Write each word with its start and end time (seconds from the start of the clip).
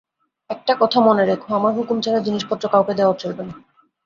একটা 0.49 0.73
কথা 0.79 0.99
মনে 0.99 1.23
রেখো, 1.25 1.49
আমার 1.55 1.71
হুকুম 1.73 1.97
ছাড়া 2.01 2.19
জিনিসপত্র 2.19 2.63
কাউকে 2.67 2.93
দেওয়া 2.93 3.13
চলবে 3.13 3.43
না। 3.43 3.55